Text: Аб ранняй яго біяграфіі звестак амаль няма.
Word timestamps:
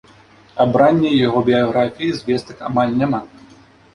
Аб 0.63 0.71
ранняй 0.81 1.19
яго 1.27 1.43
біяграфіі 1.51 2.11
звестак 2.21 2.63
амаль 2.69 2.95
няма. 3.03 3.21